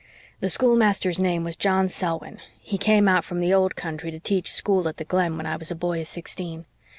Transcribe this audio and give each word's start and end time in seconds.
"The 0.39 0.49
schoolmaster's 0.49 1.19
name 1.19 1.43
was 1.43 1.55
John 1.55 1.87
Selwyn. 1.87 2.39
He 2.57 2.79
came 2.79 3.07
out 3.07 3.23
from 3.23 3.39
the 3.39 3.53
Old 3.53 3.75
Country 3.75 4.09
to 4.09 4.19
teach 4.19 4.51
school 4.51 4.87
at 4.87 4.97
the 4.97 5.05
Glen 5.05 5.37
when 5.37 5.45
I 5.45 5.57
was 5.57 5.69
a 5.69 5.75
boy 5.75 6.01
of 6.01 6.07
sixteen. 6.07 6.65